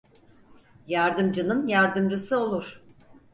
Yardımcının 0.87 1.67
yardımcısı 1.67 2.37
olur. 2.39 2.83